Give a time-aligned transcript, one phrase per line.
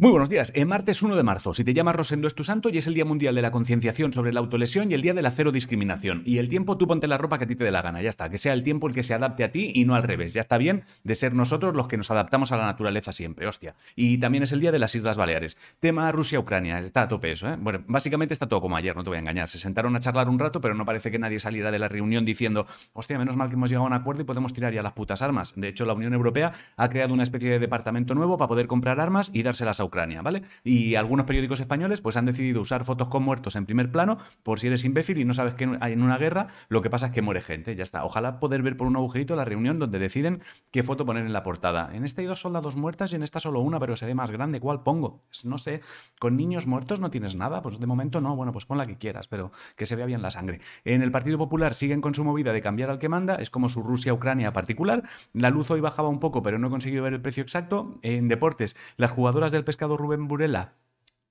[0.00, 0.52] Muy buenos días.
[0.54, 2.94] El martes 1 de marzo, si te llamas Rosendo es tu santo y es el
[2.94, 6.22] Día Mundial de la Concienciación sobre la Autolesión y el Día de la Cero Discriminación.
[6.24, 8.08] Y el tiempo tú ponte la ropa que a ti te dé la gana, ya
[8.08, 8.30] está.
[8.30, 10.34] Que sea el tiempo el que se adapte a ti y no al revés.
[10.34, 13.74] Ya está bien de ser nosotros los que nos adaptamos a la naturaleza siempre, hostia.
[13.96, 15.56] Y también es el Día de las Islas Baleares.
[15.80, 17.56] Tema Rusia-Ucrania, está a tope eso, ¿eh?
[17.58, 19.48] Bueno, básicamente está todo como ayer, no te voy a engañar.
[19.48, 22.24] Se sentaron a charlar un rato, pero no parece que nadie saliera de la reunión
[22.24, 24.92] diciendo, hostia, menos mal que hemos llegado a un acuerdo y podemos tirar ya las
[24.92, 25.54] putas armas.
[25.56, 29.00] De hecho, la Unión Europea ha creado una especie de departamento nuevo para poder comprar
[29.00, 30.42] armas y dárselas a Ucrania, ¿vale?
[30.64, 34.60] Y algunos periódicos españoles pues han decidido usar fotos con muertos en primer plano por
[34.60, 37.22] si eres imbécil y no sabes que en una guerra lo que pasa es que
[37.22, 37.74] muere gente.
[37.74, 38.04] Ya está.
[38.04, 41.42] Ojalá poder ver por un agujerito la reunión donde deciden qué foto poner en la
[41.42, 41.90] portada.
[41.94, 44.30] En esta hay dos soldados muertas y en esta solo una, pero se ve más
[44.30, 44.60] grande.
[44.60, 45.24] ¿Cuál pongo?
[45.44, 45.80] No sé.
[46.18, 47.62] Con niños muertos no tienes nada.
[47.62, 48.36] Pues de momento no.
[48.36, 50.60] Bueno, pues pon la que quieras, pero que se vea bien la sangre.
[50.84, 53.36] En el Partido Popular siguen con su movida de cambiar al que manda.
[53.36, 55.04] Es como su Rusia-Ucrania particular.
[55.32, 57.98] La luz hoy bajaba un poco, pero no he conseguido ver el precio exacto.
[58.02, 60.74] En deportes, las jugadoras del pescado Rubén Burela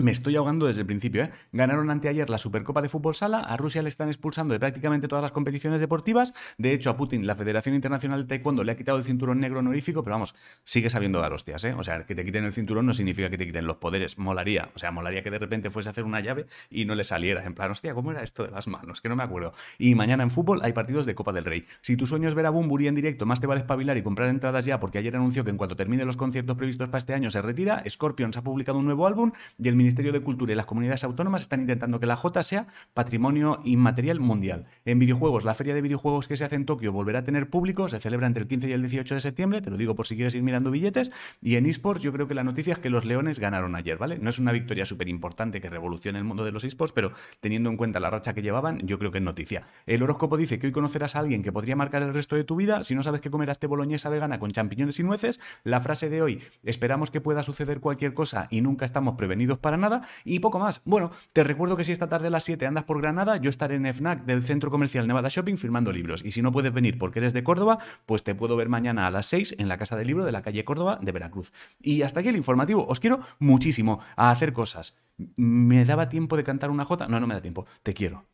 [0.00, 1.32] me estoy ahogando desde el principio, ¿eh?
[1.50, 5.22] Ganaron anteayer la Supercopa de Fútbol Sala, a Rusia le están expulsando de prácticamente todas
[5.22, 8.96] las competiciones deportivas, de hecho a Putin la Federación Internacional de Taekwondo le ha quitado
[8.96, 11.74] el cinturón negro honorífico, pero vamos, sigue sabiendo dar hostias, ¿eh?
[11.76, 14.70] O sea, que te quiten el cinturón no significa que te quiten los poderes, molaría,
[14.72, 17.44] o sea, molaría que de repente fuese a hacer una llave y no le saliera,
[17.44, 19.00] en plan, hostia, ¿cómo era esto de las manos?
[19.00, 19.52] Que no me acuerdo.
[19.78, 21.66] Y mañana en fútbol hay partidos de Copa del Rey.
[21.80, 24.28] Si tu sueño es ver a Bumburi en directo, más te vale espabilar y comprar
[24.28, 27.32] entradas ya, porque ayer anunció que en cuanto termine los conciertos previstos para este año
[27.32, 30.66] se retira, Scorpions ha publicado un nuevo álbum y el Ministerio de Cultura y la
[30.66, 34.66] comunidades autónomas están intentando que la J sea patrimonio inmaterial mundial.
[34.84, 37.88] En videojuegos, la feria de videojuegos que se hace en Tokio volverá a tener público,
[37.88, 40.14] se celebra entre el 15 y el 18 de septiembre, te lo digo por si
[40.14, 41.10] quieres ir mirando billetes.
[41.40, 44.18] Y en esports, yo creo que la noticia es que los Leones ganaron ayer, ¿vale?
[44.18, 47.70] No es una victoria súper importante que revolucione el mundo de los esports, pero teniendo
[47.70, 49.62] en cuenta la racha que llevaban, yo creo que es noticia.
[49.86, 52.56] El horóscopo dice que hoy conocerás a alguien que podría marcar el resto de tu
[52.56, 52.84] vida.
[52.84, 55.40] Si no sabes qué comer, hazte boloñesa vegana con champiñones y nueces.
[55.64, 59.77] La frase de hoy, esperamos que pueda suceder cualquier cosa y nunca estamos prevenidos para
[59.78, 60.02] nada.
[60.24, 60.82] Y poco más.
[60.84, 63.76] Bueno, te recuerdo que si esta tarde a las 7 andas por Granada, yo estaré
[63.76, 66.24] en FNAC del Centro Comercial Nevada Shopping firmando libros.
[66.24, 69.10] Y si no puedes venir porque eres de Córdoba, pues te puedo ver mañana a
[69.10, 71.52] las 6 en la Casa del Libro de la calle Córdoba de Veracruz.
[71.80, 72.86] Y hasta aquí el informativo.
[72.86, 74.96] Os quiero muchísimo a hacer cosas.
[75.36, 77.08] ¿Me daba tiempo de cantar una jota?
[77.08, 77.66] No, no me da tiempo.
[77.82, 78.24] Te quiero.